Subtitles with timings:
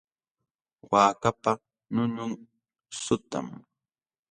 [0.89, 1.51] Waakapa
[1.93, 2.31] ñuñun
[3.03, 3.47] suqtam.